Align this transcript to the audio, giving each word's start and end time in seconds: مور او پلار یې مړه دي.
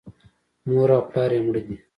مور 0.69 0.89
او 0.97 1.01
پلار 1.09 1.31
یې 1.35 1.41
مړه 1.45 1.61
دي. 1.67 1.75